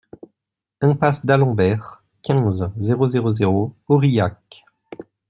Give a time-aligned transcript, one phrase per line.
[0.81, 4.65] Impasse d'Alembert, quinze, zéro zéro zéro Aurillac